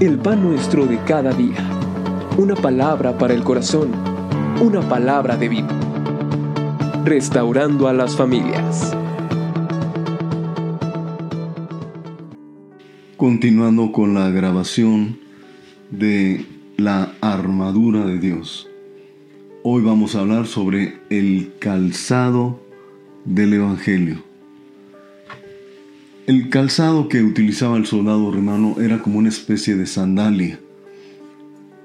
[0.00, 1.56] el pan nuestro de cada día.
[2.36, 3.92] Una palabra para el corazón,
[4.60, 5.68] una palabra de vida.
[7.04, 8.94] Restaurando a las familias.
[13.16, 15.18] Continuando con la grabación
[15.90, 16.44] de
[16.76, 18.68] la armadura de Dios.
[19.62, 22.60] Hoy vamos a hablar sobre el calzado
[23.24, 24.25] del Evangelio.
[26.26, 30.58] El calzado que utilizaba el soldado romano era como una especie de sandalia,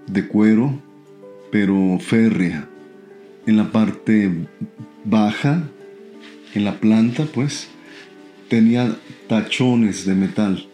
[0.08, 0.82] de cuero,
[1.52, 2.68] pero férrea.
[3.46, 4.32] En la parte
[5.06, 5.62] baja,
[6.56, 7.68] en la planta, pues,
[8.50, 10.66] tenía tachones de metal,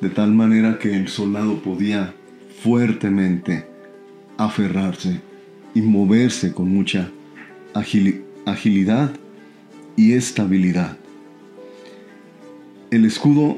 [0.00, 2.14] de tal manera que el soldado podía
[2.62, 3.66] fuertemente
[4.38, 5.20] aferrarse
[5.74, 7.10] y moverse con mucha
[7.74, 9.12] agilidad
[9.94, 11.03] y estabilidad.
[12.94, 13.56] El escudo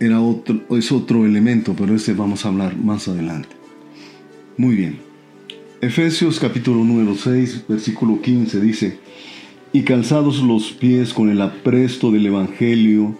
[0.00, 3.50] era otro, es otro elemento, pero ese vamos a hablar más adelante.
[4.56, 4.96] Muy bien.
[5.82, 8.98] Efesios capítulo número 6, versículo 15 dice,
[9.74, 13.14] y calzados los pies con el apresto del Evangelio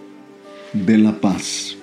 [0.73, 1.77] de la paz.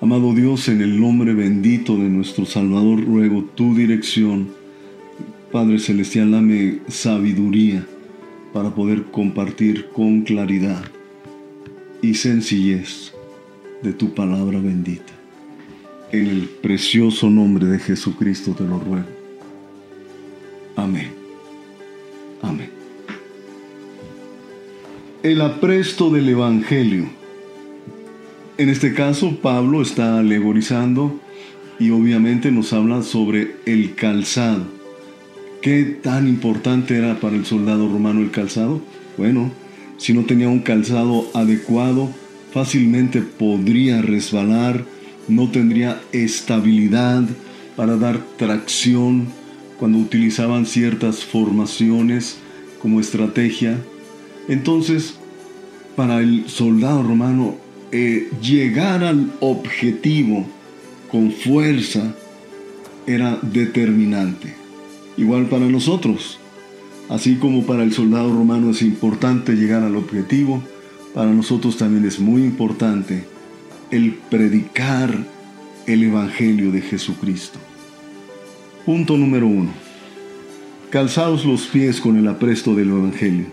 [0.00, 4.48] Amado Dios, en el nombre bendito de nuestro Salvador, ruego tu dirección.
[5.52, 7.86] Padre Celestial, dame sabiduría
[8.54, 10.82] para poder compartir con claridad
[12.02, 13.12] y sencillez
[13.82, 15.12] de tu palabra bendita.
[16.10, 19.06] En el precioso nombre de Jesucristo te lo ruego.
[20.76, 21.12] Amén.
[22.42, 22.70] Amén.
[25.22, 27.06] El apresto del Evangelio.
[28.58, 31.18] En este caso, Pablo está alegorizando
[31.78, 34.64] y obviamente nos habla sobre el calzado.
[35.62, 38.82] ¿Qué tan importante era para el soldado romano el calzado?
[39.16, 39.52] Bueno,
[40.02, 42.10] si no tenía un calzado adecuado,
[42.52, 44.84] fácilmente podría resbalar,
[45.28, 47.22] no tendría estabilidad
[47.76, 49.28] para dar tracción
[49.78, 52.38] cuando utilizaban ciertas formaciones
[52.80, 53.78] como estrategia.
[54.48, 55.14] Entonces,
[55.94, 57.54] para el soldado romano,
[57.92, 60.48] eh, llegar al objetivo
[61.12, 62.12] con fuerza
[63.06, 64.52] era determinante.
[65.16, 66.40] Igual para nosotros.
[67.12, 70.62] Así como para el soldado romano es importante llegar al objetivo,
[71.12, 73.24] para nosotros también es muy importante
[73.90, 75.14] el predicar
[75.86, 77.58] el Evangelio de Jesucristo.
[78.86, 79.72] Punto número uno.
[80.88, 83.44] Calzados los pies con el apresto del Evangelio.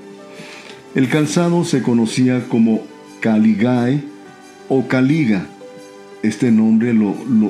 [0.96, 2.86] El calzado se conocía como
[3.20, 4.02] caligae
[4.70, 5.48] o caliga.
[6.24, 6.96] Este nombre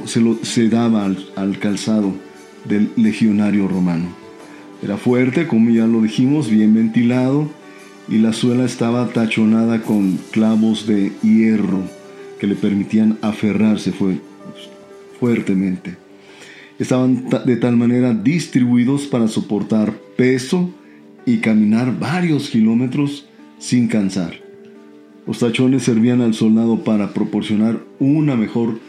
[0.06, 1.06] se, daba
[1.36, 2.16] al calzado
[2.66, 4.29] del legionario romano.
[4.82, 7.50] Era fuerte, como ya lo dijimos, bien ventilado
[8.08, 11.84] y la suela estaba tachonada con clavos de hierro
[12.40, 13.94] que le permitían aferrarse
[15.20, 15.98] fuertemente.
[16.80, 20.72] Estaban de tal manera distribuidos para soportar peso
[21.26, 23.28] y caminar varios kilómetros
[23.60, 24.36] sin cansar.
[25.28, 28.80] Los tachones servían al soldado para proporcionar una mejor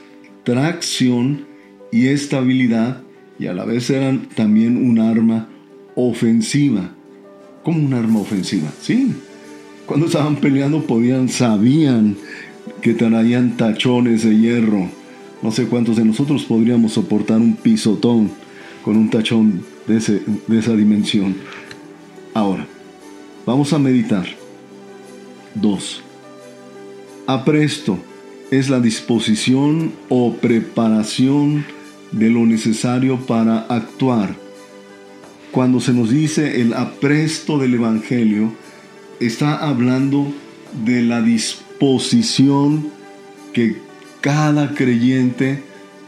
[0.44, 1.44] tracción
[1.92, 3.02] y estabilidad
[3.38, 5.48] y a la vez eran también un arma
[5.94, 6.90] ofensiva.
[7.62, 9.12] Como un arma ofensiva, sí.
[9.86, 12.16] Cuando estaban peleando podían, sabían
[12.80, 14.88] que traían tachones de hierro.
[15.42, 18.30] No sé cuántos de nosotros podríamos soportar un pisotón
[18.84, 21.34] con un tachón de, de esa dimensión.
[22.34, 22.66] Ahora,
[23.44, 24.26] vamos a meditar.
[25.54, 26.02] Dos.
[27.26, 27.98] Apresto
[28.50, 31.64] es la disposición o preparación
[32.12, 34.34] de lo necesario para actuar
[35.52, 38.52] cuando se nos dice el apresto del Evangelio,
[39.18, 40.32] está hablando
[40.84, 42.88] de la disposición
[43.52, 43.76] que
[44.20, 45.62] cada creyente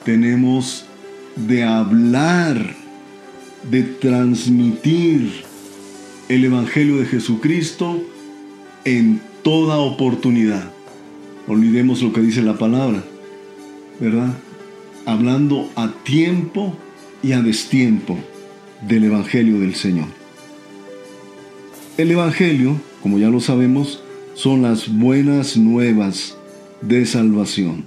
[0.04, 0.84] tenemos
[1.34, 2.76] de hablar,
[3.70, 5.44] de transmitir
[6.28, 8.00] el Evangelio de Jesucristo
[8.84, 10.70] en toda oportunidad.
[11.48, 13.02] Olvidemos lo que dice la palabra,
[13.98, 14.34] ¿verdad?
[15.04, 16.76] Hablando a tiempo
[17.24, 18.18] y a destiempo
[18.86, 20.08] del Evangelio del Señor.
[21.98, 24.02] El Evangelio, como ya lo sabemos,
[24.34, 26.36] son las buenas nuevas
[26.80, 27.84] de salvación.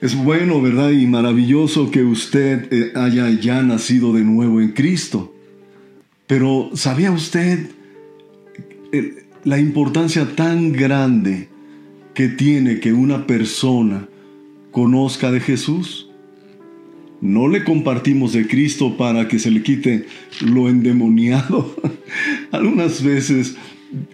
[0.00, 0.90] Es bueno, ¿verdad?
[0.90, 5.34] Y maravilloso que usted eh, haya ya nacido de nuevo en Cristo.
[6.26, 7.70] Pero ¿sabía usted
[8.92, 11.48] eh, la importancia tan grande
[12.14, 14.08] que tiene que una persona
[14.70, 16.07] conozca de Jesús?
[17.20, 20.06] No le compartimos de Cristo para que se le quite
[20.40, 21.74] lo endemoniado.
[22.52, 23.56] Algunas veces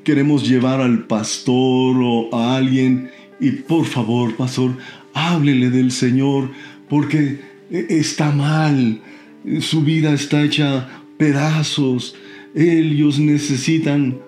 [0.04, 3.10] queremos llevar al pastor o a alguien
[3.40, 4.76] y por favor, pastor,
[5.12, 6.50] háblele del Señor
[6.88, 7.40] porque
[7.70, 9.00] e, está mal,
[9.60, 12.14] su vida está hecha pedazos,
[12.54, 14.18] ellos necesitan,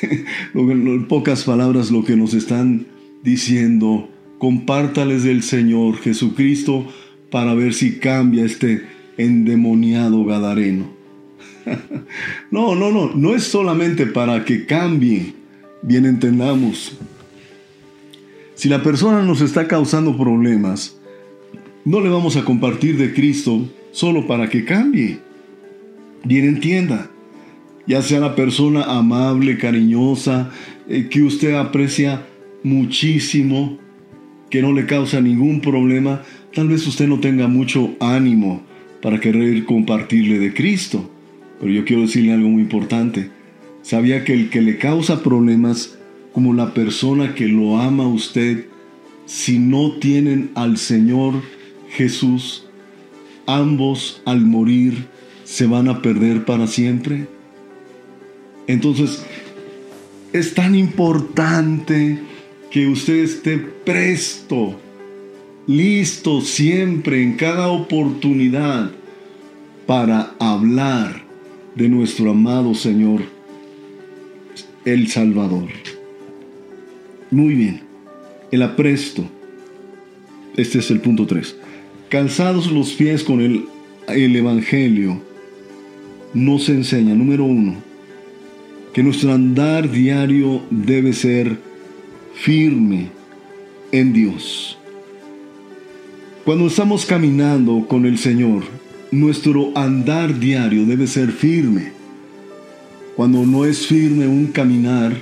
[0.54, 2.86] en pocas palabras, lo que nos están
[3.22, 4.08] diciendo,
[4.38, 6.86] compártales del Señor Jesucristo
[7.36, 8.86] para ver si cambia este
[9.18, 10.86] endemoniado Gadareno.
[12.50, 15.34] no, no, no, no es solamente para que cambie,
[15.82, 16.96] bien entendamos.
[18.54, 20.96] Si la persona nos está causando problemas,
[21.84, 25.18] no le vamos a compartir de Cristo solo para que cambie.
[26.24, 27.10] Bien entienda,
[27.86, 30.52] ya sea la persona amable, cariñosa,
[30.88, 32.24] eh, que usted aprecia
[32.62, 33.76] muchísimo,
[34.48, 36.22] que no le causa ningún problema,
[36.56, 38.62] tal vez usted no tenga mucho ánimo
[39.02, 41.10] para querer compartirle de Cristo.
[41.60, 43.28] Pero yo quiero decirle algo muy importante.
[43.82, 45.98] Sabía que el que le causa problemas,
[46.32, 48.68] como la persona que lo ama a usted,
[49.26, 51.34] si no tienen al Señor
[51.90, 52.64] Jesús,
[53.46, 55.08] ambos al morir
[55.44, 57.26] se van a perder para siempre.
[58.66, 59.26] Entonces,
[60.32, 62.18] es tan importante
[62.70, 64.80] que usted esté presto,
[65.66, 68.90] listo siempre, en cada oportunidad,
[69.86, 71.22] para hablar
[71.74, 73.22] de nuestro amado Señor,
[74.84, 75.68] el Salvador.
[77.30, 77.80] Muy bien,
[78.50, 79.24] el apresto.
[80.56, 81.56] Este es el punto 3.
[82.08, 83.66] Calzados los pies con el,
[84.08, 85.20] el Evangelio,
[86.34, 87.74] nos enseña, número uno,
[88.92, 91.58] que nuestro andar diario debe ser
[92.34, 93.08] firme
[93.92, 94.78] en Dios.
[96.46, 98.62] Cuando estamos caminando con el Señor,
[99.10, 101.90] nuestro andar diario debe ser firme.
[103.16, 105.12] Cuando no es firme un caminar,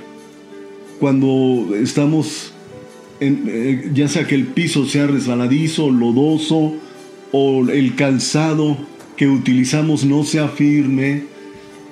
[0.99, 2.53] cuando estamos,
[3.19, 6.75] en, eh, ya sea que el piso sea resbaladizo, lodoso
[7.31, 8.77] o el calzado
[9.17, 11.23] que utilizamos no sea firme,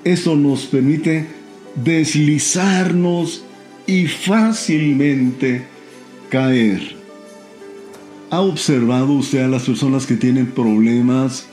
[0.03, 1.25] eso nos permite
[1.83, 3.43] deslizarnos
[3.87, 5.63] y fácilmente
[6.29, 7.02] caer.
[8.33, 11.45] ¿Ha observado usted a las personas que tienen problemas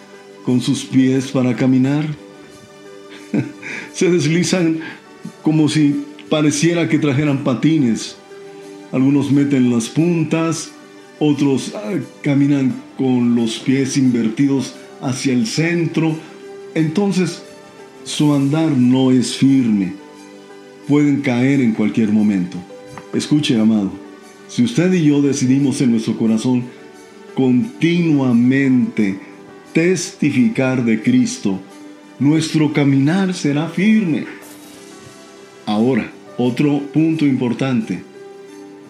[0.46, 2.06] con sus pies para caminar?
[3.92, 4.80] Se deslizan
[5.42, 8.16] como si pareciera que trajeran patines.
[8.92, 10.70] Algunos meten las puntas,
[11.18, 16.16] otros ah, caminan con los pies invertidos hacia el centro.
[16.74, 17.42] Entonces,
[18.04, 19.92] su andar no es firme
[20.88, 22.56] pueden caer en cualquier momento.
[23.12, 23.92] Escuche, amado,
[24.50, 26.64] si usted y yo decidimos en nuestro corazón
[27.36, 29.18] continuamente
[29.72, 31.60] testificar de Cristo,
[32.18, 34.26] nuestro caminar será firme.
[35.66, 38.02] Ahora, otro punto importante.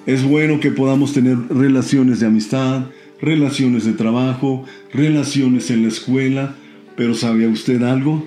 [0.06, 2.86] Es bueno que podamos tener relaciones de amistad,
[3.20, 4.64] relaciones de trabajo,
[4.94, 6.56] relaciones en la escuela,
[6.96, 8.26] pero ¿sabe usted algo?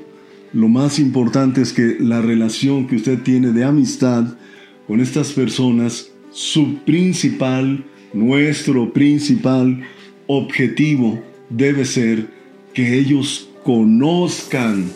[0.53, 4.38] Lo más importante es que la relación que usted tiene de amistad
[4.86, 9.83] con estas personas, su principal, nuestro principal
[10.25, 12.27] objetivo debe ser
[12.74, 14.91] que ellos conozcan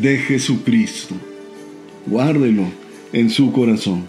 [0.00, 1.16] de Jesucristo.
[2.06, 2.64] Guárdelo
[3.12, 4.04] en su corazón.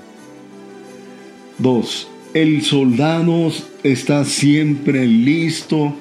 [1.57, 2.08] 2.
[2.36, 3.51] El soldado
[3.84, 5.96] está siempre listo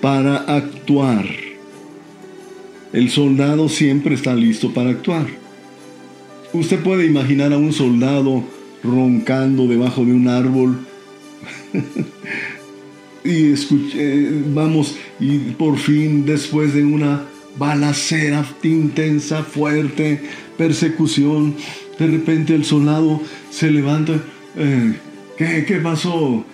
[0.00, 1.26] para actuar.
[2.94, 5.26] El soldado siempre está listo para actuar.
[6.54, 8.42] Usted puede imaginar a un soldado
[8.82, 10.78] roncando debajo de un árbol
[13.24, 17.24] y escuche, vamos, y por fin después de una
[17.58, 20.22] balacera intensa, fuerte,
[20.56, 21.54] persecución,
[21.98, 23.20] de repente el soldado
[23.50, 24.14] se levanta,
[24.56, 24.94] eh,
[25.36, 26.44] ¿qué, ¿qué pasó?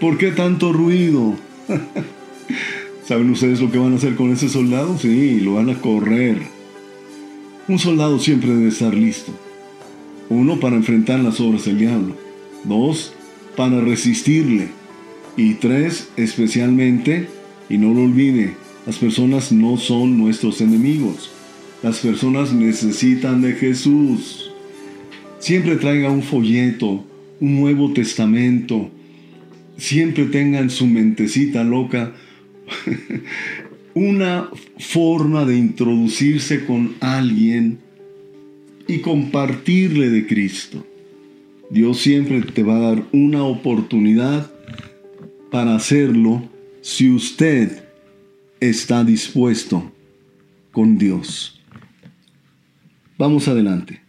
[0.00, 1.34] ¿Por qué tanto ruido?
[3.04, 4.98] ¿Saben ustedes lo que van a hacer con ese soldado?
[4.98, 6.42] Sí, lo van a correr.
[7.66, 9.32] Un soldado siempre debe estar listo.
[10.30, 12.14] Uno, para enfrentar las obras del diablo.
[12.64, 13.14] Dos,
[13.56, 14.68] para resistirle.
[15.36, 17.28] Y tres, especialmente,
[17.68, 18.54] y no lo olvide,
[18.86, 21.30] las personas no son nuestros enemigos.
[21.82, 24.50] Las personas necesitan de Jesús.
[25.38, 27.04] Siempre traiga un folleto,
[27.40, 28.90] un Nuevo Testamento.
[29.76, 32.12] Siempre tenga en su mentecita loca
[33.94, 37.78] una forma de introducirse con alguien
[38.88, 40.84] y compartirle de Cristo.
[41.70, 44.50] Dios siempre te va a dar una oportunidad
[45.50, 46.42] para hacerlo
[46.80, 47.84] si usted
[48.60, 49.92] está dispuesto
[50.72, 51.60] con Dios.
[53.18, 54.00] Vamos adelante.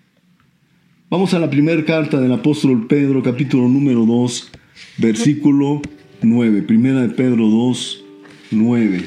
[1.09, 4.51] Vamos a la primera carta del apóstol Pedro, capítulo número 2,
[4.97, 5.81] versículo
[6.21, 6.61] 9.
[6.61, 8.03] Primera de Pedro 2,
[8.51, 9.05] 9.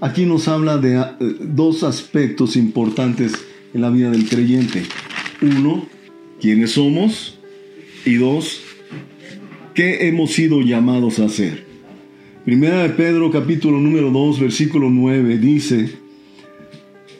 [0.00, 3.34] Aquí nos habla de eh, dos aspectos importantes
[3.76, 4.84] en la vida del creyente.
[5.42, 5.86] Uno,
[6.40, 7.38] quiénes somos.
[8.06, 8.62] Y dos,
[9.74, 11.66] qué hemos sido llamados a hacer.
[12.44, 15.90] Primera de Pedro capítulo número 2 versículo 9 dice,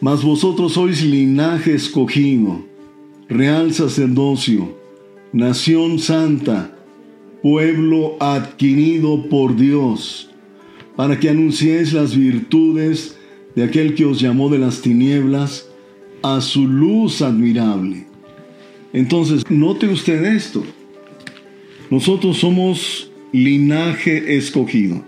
[0.00, 2.64] Mas vosotros sois linaje escogido,
[3.28, 4.78] real sacerdocio,
[5.32, 6.74] nación santa,
[7.42, 10.30] pueblo adquirido por Dios,
[10.94, 13.18] para que anunciéis las virtudes
[13.56, 15.65] de aquel que os llamó de las tinieblas
[16.34, 18.06] a su luz admirable.
[18.92, 20.64] Entonces, note usted esto.
[21.90, 25.02] Nosotros somos linaje escogido.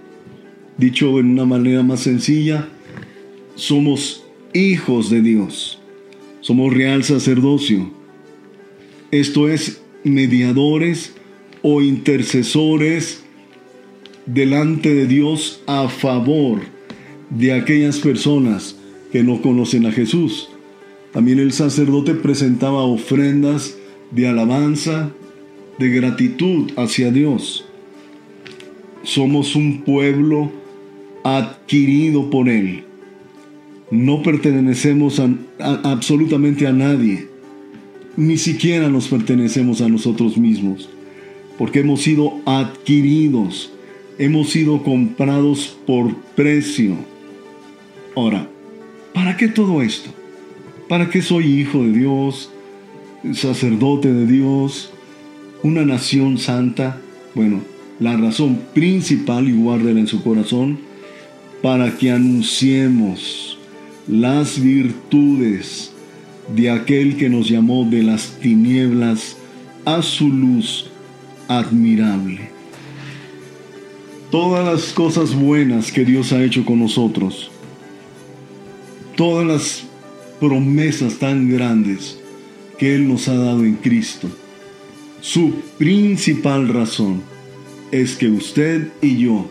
[0.76, 2.68] Dicho en una manera más sencilla,
[3.54, 5.78] somos hijos de Dios.
[6.40, 7.90] Somos real sacerdocio.
[9.10, 11.14] Esto es mediadores
[11.62, 13.24] o intercesores
[14.26, 16.60] delante de Dios a favor
[17.30, 18.76] de aquellas personas
[19.10, 20.50] que no conocen a Jesús.
[21.12, 23.76] También el sacerdote presentaba ofrendas
[24.10, 25.10] de alabanza,
[25.78, 27.64] de gratitud hacia Dios.
[29.02, 30.52] Somos un pueblo
[31.24, 32.84] adquirido por Él.
[33.90, 35.20] No pertenecemos
[35.58, 37.28] absolutamente a nadie.
[38.16, 40.90] Ni siquiera nos pertenecemos a nosotros mismos.
[41.56, 43.72] Porque hemos sido adquiridos.
[44.18, 46.96] Hemos sido comprados por precio.
[48.14, 48.48] Ahora,
[49.14, 50.10] ¿para qué todo esto?
[50.88, 52.50] ¿Para qué soy hijo de Dios?
[53.34, 54.90] Sacerdote de Dios?
[55.62, 56.98] ¿Una nación santa?
[57.34, 57.60] Bueno,
[58.00, 60.78] la razón principal, y guárdela en su corazón,
[61.62, 63.58] para que anunciemos
[64.06, 65.92] las virtudes
[66.54, 69.36] de aquel que nos llamó de las tinieblas
[69.84, 70.86] a su luz
[71.48, 72.48] admirable.
[74.30, 77.50] Todas las cosas buenas que Dios ha hecho con nosotros,
[79.16, 79.87] todas las
[80.40, 82.18] promesas tan grandes
[82.78, 84.28] que Él nos ha dado en Cristo,
[85.20, 87.22] su principal razón
[87.90, 89.50] es que usted y yo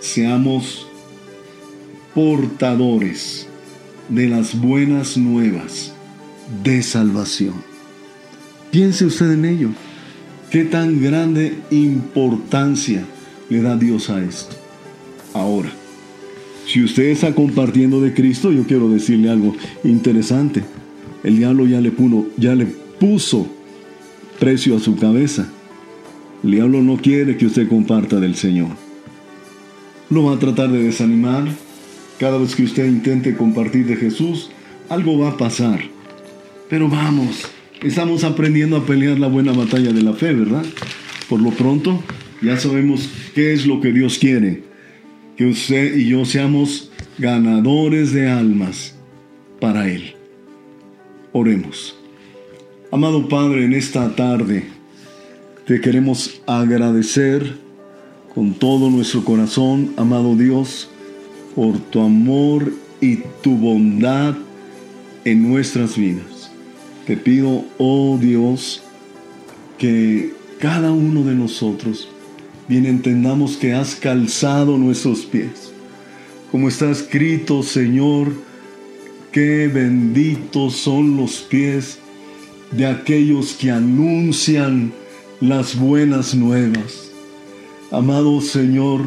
[0.00, 0.86] seamos
[2.14, 3.46] portadores
[4.08, 5.92] de las buenas nuevas
[6.62, 7.54] de salvación.
[8.70, 9.68] Piense usted en ello.
[10.50, 13.04] ¿Qué tan grande importancia
[13.48, 14.56] le da Dios a esto?
[15.34, 15.70] Ahora,
[16.66, 19.54] si usted está compartiendo de Cristo, yo quiero decirle algo
[19.84, 20.64] interesante.
[21.22, 23.46] El diablo ya le, puso, ya le puso
[24.40, 25.48] precio a su cabeza.
[26.42, 28.70] El diablo no quiere que usted comparta del Señor.
[30.10, 31.46] Lo va a tratar de desanimar,
[32.18, 34.50] cada vez que usted intente compartir de Jesús,
[34.88, 35.80] algo va a pasar.
[36.68, 37.42] Pero vamos,
[37.82, 40.64] estamos aprendiendo a pelear la buena batalla de la fe, ¿verdad?
[41.28, 42.02] Por lo pronto,
[42.42, 44.75] ya sabemos qué es lo que Dios quiere.
[45.36, 48.94] Que usted y yo seamos ganadores de almas
[49.60, 50.14] para Él.
[51.32, 51.94] Oremos.
[52.90, 54.64] Amado Padre, en esta tarde
[55.66, 57.58] te queremos agradecer
[58.34, 60.88] con todo nuestro corazón, amado Dios,
[61.54, 64.34] por tu amor y tu bondad
[65.24, 66.50] en nuestras vidas.
[67.06, 68.82] Te pido, oh Dios,
[69.78, 72.08] que cada uno de nosotros
[72.68, 75.72] bien entendamos que has calzado nuestros pies.
[76.50, 78.32] Como está escrito, Señor,
[79.32, 81.98] qué benditos son los pies
[82.72, 84.92] de aquellos que anuncian
[85.40, 87.10] las buenas nuevas.
[87.90, 89.02] Amado Señor,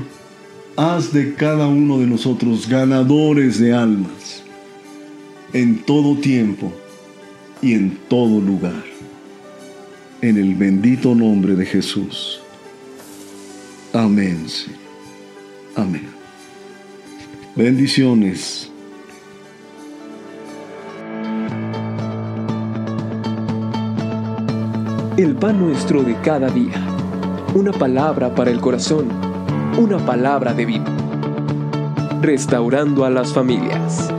[0.75, 4.43] haz de cada uno de nosotros ganadores de almas
[5.53, 6.71] en todo tiempo
[7.61, 8.83] y en todo lugar.
[10.21, 12.41] En el bendito nombre de Jesús.
[13.93, 14.45] Amén.
[15.75, 16.09] Amén.
[17.55, 18.71] Bendiciones.
[25.17, 26.81] El pan nuestro de cada día.
[27.53, 29.29] Una palabra para el corazón
[29.79, 30.83] una palabra de vida.
[32.21, 34.13] Restaurando a las familias.